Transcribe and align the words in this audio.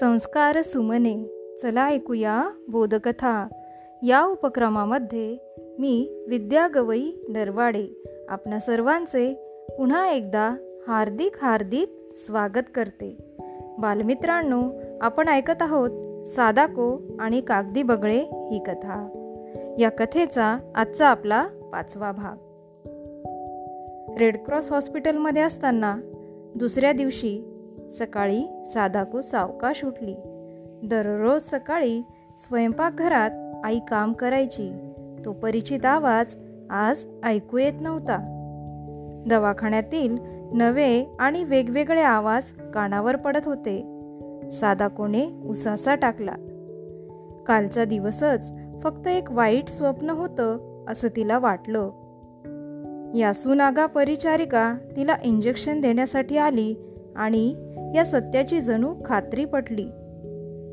संस्कार 0.00 0.62
सुमने. 0.62 1.24
चला 1.62 1.86
ऐकूया 1.86 2.48
बोधकथा. 2.68 3.48
या 4.02 4.24
उपक्रमामध्ये 4.24 5.36
मी 5.78 6.24
विद्या 6.28 6.68
गवई 6.74 7.12
नरवाडे 7.28 7.88
आपणा 8.28 8.58
सर्वांचे 8.58 9.34
पुन्हा 9.78 10.08
एकदा 10.08 10.56
हार्दिक 10.88 11.36
हार्दिक 11.42 12.10
स्वागत 12.26 12.62
करते. 12.74 13.16
बालमित्रांनो 13.78 14.62
आपण 15.00 15.28
ऐकत 15.28 15.62
आहोत 15.62 16.26
सादाको 16.26 17.16
आणि 17.20 17.40
कागदी 17.40 17.82
बगळे 17.82 18.18
ही 18.18 18.62
कथा. 18.66 19.08
या 19.78 19.90
कथेचा 19.90 20.72
आजचा 20.74 21.08
आपला 21.08 21.46
पाचवा 21.72 22.12
भाग. 22.12 22.36
रेडक्रॉस 24.18 24.70
हॉस्पिटलमध्ये 24.70 25.42
असताना 25.42 25.96
दुसऱ्या 26.54 26.92
दिवशी 26.92 27.53
सकाळी 27.98 28.70
साधाको 28.74 29.20
सावकाश 29.20 29.84
उठली. 29.84 30.14
दररोज 30.82 31.42
सकाळी 31.42 32.02
स्वयंपाकघरात 32.46 33.30
आई 33.64 33.78
काम 33.78 34.12
करायची. 34.12 34.92
तो 35.24 35.32
परिचित 35.32 35.84
आवाज 35.84 36.36
आज 36.70 37.04
ऐकू 37.24 37.58
येत 37.58 37.72
नव्हता. 37.80 38.30
दवाखान्यातील 39.28 40.18
नवे 40.52 41.04
आणि 41.18 41.44
वेगवेगळे 41.44 42.02
आवाज 42.02 42.42
कानावर 42.74 43.16
पडत 43.16 43.46
होते. 43.46 43.90
सादाकोने 44.52 45.26
उसासा 45.26 45.94
टाकला. 45.94 46.34
कालचा 47.46 47.84
दिवसच 47.84 48.52
फक्त 48.82 49.06
एक 49.06 49.30
वाईट 49.30 49.68
स्वप्न 49.68 50.10
होतं 50.10 50.84
असं 50.88 51.08
तिला 51.08 51.38
वाटलं. 51.38 51.90
यासुनागा 53.14 53.86
परिचारिका 53.86 54.74
तिला 54.96 55.16
इंजेक्शन 55.24 55.80
देण्यासाठी 55.80 56.36
आली 56.36 56.74
आणि 57.16 57.73
या 57.94 58.04
सत्याची 58.04 58.60
जणू 58.60 58.94
खात्री 59.04 59.44
पटली. 59.44 59.88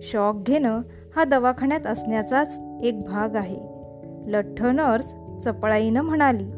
शॉक 0.01 0.35
घेणं 0.35 0.81
हा 1.15 1.23
दवाखान्यात 1.23 1.87
असण्याचाच 1.87 2.59
एक 2.83 3.01
भाग 3.01 3.35
आहे. 3.35 3.59
लठ्ठ 4.27 4.63
नर्स 4.63 5.13
चपळाईनं 5.43 6.01
म्हणाली 6.01 6.51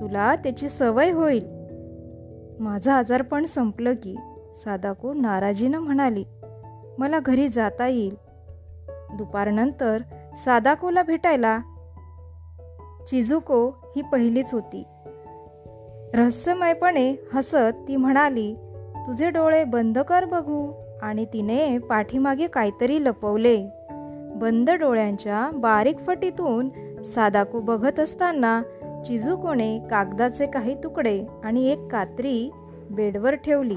तुला 0.00 0.34
त्याची 0.34 0.68
सवय 0.68 1.10
होईल. 1.10 1.46
माझं 2.60 2.92
आजारपण 2.92 3.44
संपलं 3.44 3.92
की 3.92 4.16
सादाको 4.56 5.12
नाराजीनं 5.12 5.78
म्हणाली 5.78 6.24
मला 6.98 7.18
घरी 7.20 7.48
जाता 7.48 7.86
येईल. 7.86 8.16
दुपारनंतर 9.16 9.98
सादाकोला 10.44 11.02
भेटायला. 11.02 11.58
चिजुको 13.08 13.68
ही 13.96 14.02
पहिलीच 14.02 14.52
होती. 14.52 14.84
रहस्यमयपणे 16.14 17.14
हसत 17.34 17.84
ती 17.88 17.96
म्हणाली 17.96 18.56
तुझे 19.06 19.30
डोळे 19.30 19.64
बंद 19.64 19.98
कर 19.98 20.24
बघू. 20.24 20.72
आणि 21.02 21.24
तिने 21.24 21.78
पाठीमागे 21.78 22.46
काहीतरी 22.46 23.04
लपवले. 23.04 23.66
बंद 24.36 24.70
डोळ्यांच्या 24.70 25.50
बारीक 25.54 25.98
फटीतून 25.98 26.68
सादाकू 27.02 27.60
बघत 27.60 28.00
असताना 28.00 28.62
चिजुकोने 29.06 29.78
कागदाचे 29.90 30.46
काही 30.46 30.74
तुकडे 30.74 31.26
आणि 31.44 31.66
एक 31.68 31.88
कात्री 31.88 32.50
बेडवर 32.90 33.34
ठेवली. 33.34 33.76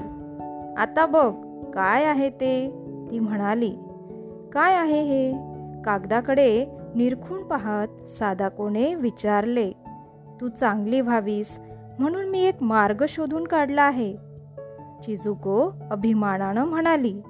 आता 0.78 1.06
बघ 1.06 1.34
काय 1.70 2.04
आहे 2.04 2.30
ते 2.30 2.70
ती 3.10 3.18
म्हणाली. 3.18 3.76
काय 4.52 4.76
आहे 4.76 5.02
हे? 5.02 5.32
कागदाकडे 5.84 6.66
निरखून 6.94 7.42
पाहत 7.42 8.10
सादाकोने 8.10 8.94
विचारले. 8.94 9.72
तू 10.40 10.48
चांगली 10.48 11.00
व्हावीस 11.00 11.58
म्हणून 11.98 12.28
मी 12.28 12.44
एक 12.44 12.62
मार्ग 12.62 13.04
शोधून 13.08 13.44
काढला 13.44 13.82
आहे. 13.82 14.27
चिजुको 15.02 15.72
अभिमानानं 15.90 16.64
म्हणाली 16.64 17.20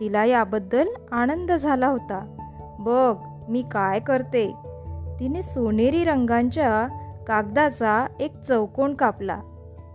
तिला 0.00 0.24
याबद्दल 0.24 0.88
आनंद 1.12 1.52
झाला 1.52 1.86
होता. 1.86 2.36
बघ 2.78 3.16
मी 3.50 3.64
काय 3.72 4.00
करते. 4.00 4.54
तिने 5.20 5.42
सोनेरी 5.42 6.04
रंगांच्या 6.04 6.86
कागदाचा 7.26 8.06
एक 8.20 8.42
चौकोन 8.48 8.94
कापला. 8.94 9.40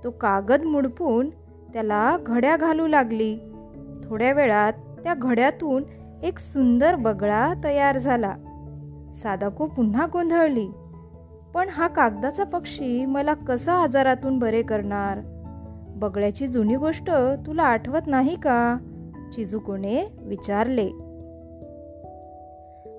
तो 0.04 0.12
कागद 0.12 0.64
मुडपून 0.64 1.30
त्याला 1.74 2.18
घड्या 2.26 2.58
घालू 2.58 2.88
लागली. 2.88 3.38
थोड्या 4.04 4.34
वेळात 4.34 4.74
त्या 4.74 5.14
घड्यातून 5.14 5.84
एक 6.24 6.40
सुंदर 6.40 6.96
बगळा 6.96 7.54
तयार 7.64 7.98
झाला. 7.98 8.36
सादाको 9.16 9.66
पुन्हा 9.66 10.06
गोंधळली 10.14 10.72
पण 11.54 11.70
हा 11.70 11.88
कागदाचा 11.88 12.44
पक्षी 12.44 13.06
मला 13.06 13.34
कसा 13.34 13.74
आजारातून 13.74 14.40
बरे 14.40 14.62
करणार? 14.62 15.20
बगळ्याची 16.00 16.48
जुनी 16.48 16.76
गोष्ट 16.76 17.12
तुला 17.46 17.64
आठवत 17.64 18.08
नाही 18.08 18.36
का? 18.36 18.78
चिजुकोने 19.34 20.04
विचारले. 20.22 20.90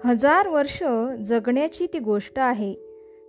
हजार 0.04 0.48
वर्ष 0.48 0.82
जगण्याची 1.20 1.86
ती 1.92 1.98
गोष्ट 1.98 2.38
आहे. 2.38 2.74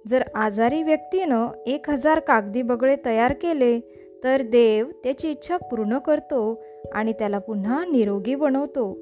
जर 0.08 0.24
आजारी 0.36 0.84
व्यक्तीनं 0.84 1.48
एक 1.68 1.90
हजार 1.90 2.20
कागदी 2.20 2.62
बगळे 2.62 2.96
तयार 3.06 3.34
केले 3.34 3.80
तर 4.24 4.42
देव 4.42 4.90
त्याची 5.04 5.32
इच्छा 5.32 5.58
पूर्ण 5.58 5.98
करतो 5.98 6.64
आणि 6.94 7.14
त्याला 7.14 7.40
पुन्हा 7.40 7.86
निरोगी 7.86 8.36
बनवतो. 8.36 8.98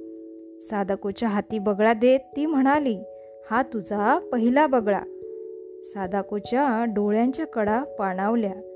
सादाकोच्या 0.62 1.30
हाती 1.30 1.60
बगळा 1.60 1.94
देत 1.94 2.20
ती 2.20 2.46
म्हणाली 2.46 2.98
हा 3.52 3.62
तुझा 3.62 4.20
पहिला 4.32 4.68
बगळा. 4.68 5.02
सादाकोच्या 5.84 6.86
डोळ्यांच्या 6.86 7.48
कडा 7.48 7.84
पाणावल्या. 7.84 8.69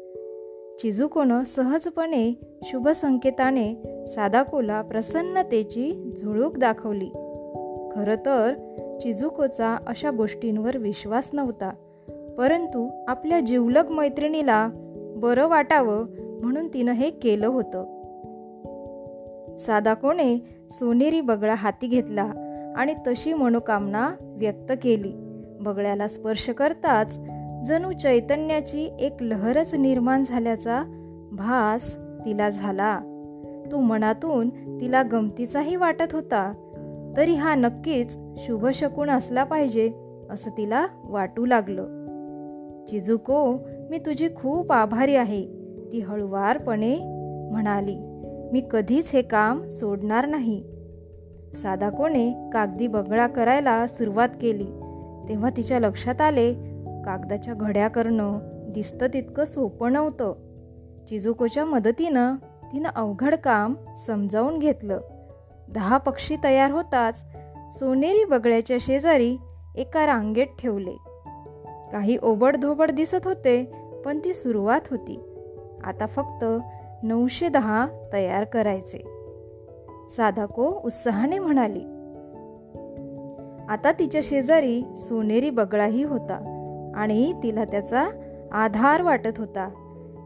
चिजुकोनं 0.80 1.44
सहजपणे 1.44 2.34
शुभ 2.64 2.90
संकेताने 2.90 3.76
सादाकोला 4.08 4.82
प्रसन्नतेची 4.82 6.14
झुळूक 6.22 6.58
दाखवली. 6.58 7.10
खरं 7.92 8.16
तर 8.26 8.54
चिजुकोचा 9.02 9.78
अशा 9.88 10.12
गोष्टींवर 10.12 10.78
विश्वास 10.78 11.30
नव्हता 11.34 11.70
परंतु 12.38 13.06
आपल्या 13.08 13.40
जिवलग 13.40 13.90
मैत्रिणीला 13.90 14.70
बरं 15.18 15.48
वाटावं 15.48 16.06
म्हणून 16.42 16.68
तिनं 16.68 16.92
हे 16.92 17.10
केलं 17.10 17.48
होतं. 17.48 17.84
सादाकोने 19.58 20.38
सोनेरी 20.72 21.22
बगळा 21.22 21.54
हाती 21.54 21.88
घेतला 21.88 22.32
आणि 22.76 22.94
तशी 23.08 23.34
मनोकामना 23.34 24.12
व्यक्त 24.22 24.72
केली. 24.84 25.12
बगळ्याला 25.62 26.08
स्पर्श 26.08 26.50
करताच 26.50 27.20
जणू 27.68 27.92
चैतन्याची 27.92 28.90
एक 29.00 29.14
लहरच 29.22 29.74
निर्माण 29.74 30.24
झाल्याचा 30.28 30.84
भास 31.32 31.96
तिला 31.96 32.50
झाला. 32.50 33.00
तो 33.72 33.80
मनातून 33.80 34.50
तिला 34.82 35.04
गमतीचाही 35.04 35.76
वाटत 35.76 36.14
होता. 36.14 36.54
तरी 37.18 37.36
हा 37.36 37.56
नक्कीच 37.56 38.20
शुभ 38.38 38.68
शकून 38.68 39.10
असला 39.10 39.44
पाहिजे 39.44 39.92
असं 40.30 40.50
तिला 40.50 40.88
वाटू 41.04 41.46
लागलं. 41.46 41.84
चिजुको 42.90 43.58
मी 43.90 43.98
तुझी 43.98 44.28
खूप 44.36 44.72
आभारी 44.72 45.16
आहे 45.16 45.48
ती 45.92 46.00
हळुवारपणे 46.00 46.96
म्हणाली. 47.52 47.96
मी 48.52 48.62
कधीच 48.72 49.10
हे 49.14 49.22
काम 49.22 49.68
सोडणार 49.68 50.26
नाही. 50.26 50.64
सादाकोने 51.56 52.50
कागदी 52.54 52.88
बगळा 52.88 53.28
करायला 53.28 53.88
सुरुवात 53.88 54.30
केली. 54.42 54.66
तेव्हा 55.30 55.50
तिच्या 55.58 55.80
लक्षात 55.80 56.22
आले 56.22 56.73
कागदाच्या 57.06 57.54
घड्या 57.54 57.88
करणं 57.88 58.40
दिसतं 58.70 59.08
तितकं 59.14 59.46
सोपं 59.46 59.94
नव्हतं. 59.94 60.34
चिजुकोच्या 61.08 61.66
मदतीनं 61.66 62.36
तिनं 62.74 62.90
अवघड 62.96 63.36
काम 63.36 63.74
समजावून 64.08 64.60
घेतलं. 64.60 65.00
दहा 65.70 65.98
पक्षी 65.98 66.36
तयार 66.44 66.72
होताच 66.72 67.24
सोनेरी 67.72 68.24
बगळ्याच्या 68.24 68.78
शेजारी 68.80 69.38
एका 69.76 70.06
रांगेत 70.06 70.48
ठेवले. 70.60 70.96
काही 71.92 72.18
ओबडधोबड 72.24 72.92
दिसत 72.92 73.26
होते 73.26 73.72
पण 74.06 74.20
ती 74.20 74.34
सुरुवात 74.34 74.82
होती. 74.92 75.20
आता 75.84 76.06
फक्त 76.06 76.46
नऊशे 77.04 77.50
दहा 77.50 77.88
तयार 78.14 78.44
करायचे. 78.44 79.08
साधाको 80.18 80.82
उत्साहाने 80.86 81.40
म्हणाली 81.40 81.84
आता 83.70 83.92
तिच्या 83.92 84.22
शेजारी 84.24 84.84
सोनेरी 84.96 85.50
बगळाही 85.50 86.04
होता. 86.04 86.50
आणि 86.96 87.34
तिला 87.44 87.66
त्याचा 87.66 88.10
आधार 88.52 89.02
वाटत 89.02 89.38
होता. 89.38 89.70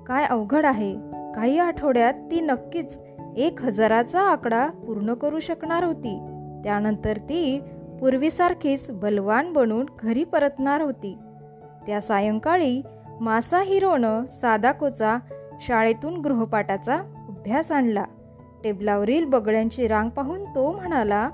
काय 0.07 0.25
अवघड 0.25 0.65
आहे. 0.65 0.95
काही 1.35 1.59
आठवड्यात 1.59 2.13
ती 2.13 2.41
नक्कीच 2.41 2.99
एक 3.37 3.61
हजाराचा 3.61 4.21
आकडा 4.21 4.67
पूर्ण 4.67 5.13
करू 5.13 5.39
शकणार 5.39 5.83
होती. 5.83 6.19
त्यानंतर 6.63 7.17
ती 7.17 7.61
पूर्वीसारखीच 7.99 8.91
बलवान 8.91 9.53
बनून 9.53 9.85
घरी 10.03 10.23
परतणार 10.23 10.81
होती. 10.81 11.17
त्या 11.87 12.01
सायंकाळी 12.01 12.81
मासा 13.21 13.59
हिरोनं 13.59 14.25
सादाकोचा 14.25 15.17
शाळेतून 15.61 16.17
गृहपाठाचा 16.17 16.95
अभ्यास 17.29 17.71
आणला. 17.71 18.03
टेबलावरील 18.63 19.25
बगड्यांची 19.25 19.87
रांग 19.87 20.09
पाहून 20.09 20.43
तो 20.43 20.71
म्हणाला 20.71 21.29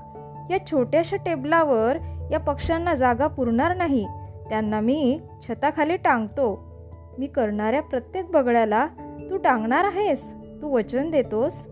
या 0.50 0.66
छोट्याशा 0.66 1.16
टेबलावर 1.16 1.96
या 2.32 2.40
पक्ष्यांना 2.40 2.94
जागा 2.94 3.26
पुरणार 3.26 3.76
नाही. 3.76 4.06
त्यांना 4.48 4.80
मी 4.80 5.20
छताखाली 5.48 5.96
टांगतो. 5.96 6.74
मी 7.18 7.26
करणाऱ्या 7.26 7.82
प्रत्येक 7.82 8.26
बगड्याला 8.26 8.86
तू 9.30 9.36
टांगणार 9.36 9.84
आहेस? 9.84 10.28
तू 10.62 10.68
वचन 10.68 11.10
देतोस? 11.10 11.64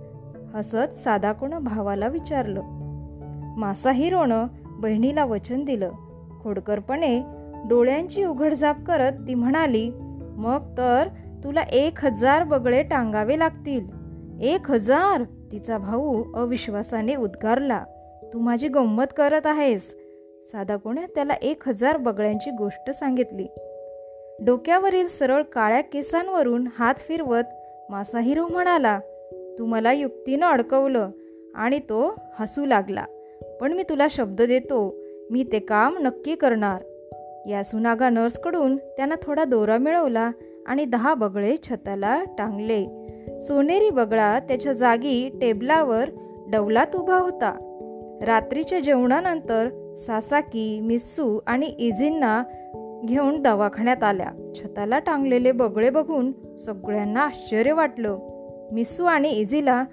हसत 0.54 0.94
साधाकुण 0.94 1.58
भावाला 1.58 2.06
विचारलं. 2.06 2.62
मासा 3.56 3.90
हिरोनं 3.90 4.46
बहिणीला 4.64 5.24
वचन 5.24 5.64
दिलं. 5.64 5.90
खोडकरपणे 6.42 7.22
डोळ्यांची 7.68 8.24
उघडझाप 8.24 8.82
करत 8.86 9.12
ती 9.12 9.34
म्हणाली 9.34 9.90
मग 10.36 10.76
तर 10.78 11.08
तुला 11.44 11.60
एक 11.60 12.04
हजार 12.04 12.44
बगळे 12.44 12.82
टांगावे 12.82 13.38
लागतील. 13.38 13.88
एक 14.42 14.70
हजार? 14.70 15.22
तिचा 15.52 15.78
भाऊ 15.78 16.24
अविश्वासाने 16.34 17.14
उद्गारला 17.14 17.84
तू 18.32 18.38
माझी 18.38 18.68
गंमत 18.68 19.04
करत 19.16 19.46
आहेस. 19.46 20.01
साधा 20.42 20.76
कोण्या 20.76 21.06
त्याला 21.14 21.34
एक 21.42 21.68
हजार 21.68 21.96
बगळ्यांची 21.96 22.50
गोष्ट 22.50 22.90
सांगितली. 22.90 23.46
डोक्यावरील 24.44 25.06
सरळ 25.06 25.42
काळ्या 25.42 25.80
केसांवरून 25.80 26.66
हात 26.78 26.94
फिरवत 26.94 27.42
मासा 27.90 28.20
हिरो 28.20 28.46
म्हणाला 28.46 29.00
तू 29.58 29.66
मला 29.66 29.92
युक्तीनं 29.92 30.46
अडकवलं 30.46 31.10
आणि 31.54 31.78
तो 31.78 32.14
हसू 32.38 32.66
लागला. 32.66 33.04
पण 33.60 33.72
मी 33.72 33.82
तुला 33.82 34.06
शब्द 34.10 34.42
देतो 34.42 34.94
मी 35.30 35.44
ते 35.52 35.58
काम 35.58 35.98
नक्की 35.98 36.34
करणार. 36.34 36.82
या 37.48 37.64
सुनागा 37.64 38.08
नर्सकडून 38.08 38.76
त्यांना 38.76 39.14
थोडा 39.22 39.44
दोरा 39.44 39.78
मिळवला 39.78 40.30
आणि 40.66 40.84
दहा 40.84 41.14
बगळे 41.14 41.56
छताला 41.56 42.24
टांगले. 42.38 42.86
सोनेरी 43.40 43.90
बगळा 43.90 44.38
त्याच्या 44.38 44.72
जागी 44.72 45.38
टेबलावर 45.40 46.10
डवलात 46.50 46.96
उभा 46.96 47.18
होता. 47.18 47.68
रात्रीच्या 48.22 48.80
जेवणानंतर 48.80 49.81
सासाकी 49.96 50.80
मिस्सू 50.80 51.38
आणि 51.46 51.66
इझींना 51.66 52.42
घेऊन 53.04 53.42
दवाखान्यात 53.42 54.02
आल्या. 54.02 54.52
छताला 54.54 54.98
टांगलेले 54.98 55.52
बगळे 55.52 55.90
बघून 55.90 56.56
सगळ्यांना 56.56 57.20
आश्चर्य 57.20 57.72
वाटलं. 57.72 58.18
मिस्सू 58.72 59.04
आणि 59.04 59.28
इझीला 59.28 59.84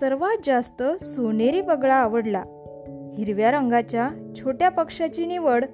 सर्वात 0.00 0.36
जास्त 0.44 0.82
सोनेरी 0.82 1.60
बगळा 1.60 1.94
आवडला. 1.94 2.42
हिरव्या 3.18 3.50
रंगाच्या 3.50 4.10
छोट्या 4.36 4.68
पक्षाची 4.68 5.26
निवड 5.26 5.64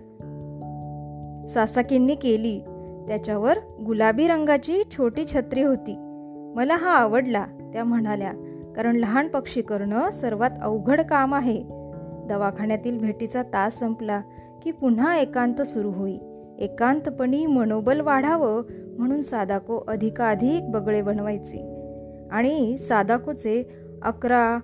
सासाकींनी 1.48 2.14
केली. 2.14 2.60
त्याच्यावर 3.08 3.58
गुलाबी 3.86 4.28
रंगाची 4.28 4.82
छोटी 4.90 5.24
छत्री 5.26 5.62
होती. 5.62 5.96
मला 6.56 6.76
हा 6.76 6.90
आवडला 6.90 7.46
त्या 7.72 7.84
म्हणाल्या 7.84 8.32
कारण 8.76 8.96
लहान 8.96 9.28
पक्षी 9.28 9.62
करणं 9.62 10.10
सर्वात 10.10 10.50
अवघड 10.62 11.00
काम 11.00 11.34
आहे. 11.34 11.81
दवाखान्यातील 12.32 12.98
भेटीचा 12.98 13.42
तास 13.42 13.78
संपला 13.78 14.20
की 14.62 14.70
पुन्हा 14.70 15.16
एकांत 15.16 15.62
सुरू 15.62 15.90
होई. 15.90 16.18
एकांतपणी 16.58 17.46
मनोबल 17.46 18.00
वाढावं 18.00 18.62
म्हणून 18.98 19.22
सादाको 19.22 19.80
अधिकाधिक 19.88 20.70
बगळे 20.70 21.02
बनवायचे. 21.02 21.72
आणि 22.30 22.78
सादाकोचे 22.78 23.70
अकरा 24.02 24.58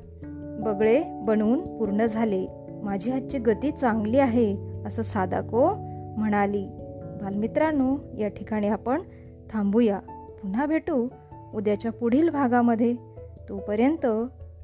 बगळे 0.64 1.02
बनवून 1.22 1.78
पूर्ण 1.78 2.06
झाले. 2.06 2.46
माझी 2.82 3.10
आजची 3.10 3.38
गती 3.38 3.70
चांगली 3.70 4.18
आहे 4.18 4.56
असं 4.86 5.02
सादाको 5.02 5.74
म्हणाली. 6.16 6.66
बालमित्रांनो 7.22 7.96
या 8.18 8.28
ठिकाणी 8.28 8.68
आपण 8.68 9.00
थांबूया. 9.50 9.98
पुन्हा 10.42 10.66
भेटू 10.66 11.08
उद्याच्या 11.54 11.92
पुढील 11.92 12.28
भागामध्ये. 12.28 12.94
तोपर्यंत 13.48 14.06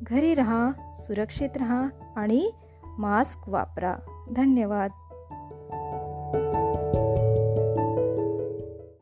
घरी 0.02 0.34
राहा 0.34 0.70
सुरक्षित 0.96 1.48
रहा 1.56 1.88
आणि 2.16 2.50
मास्क 2.98 3.48
वापरा. 3.48 3.96
धन्यवाद. 4.32 4.90